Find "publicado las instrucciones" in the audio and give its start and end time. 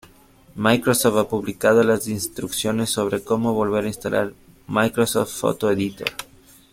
1.29-2.89